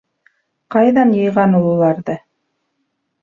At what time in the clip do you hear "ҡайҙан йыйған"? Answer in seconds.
0.75-1.53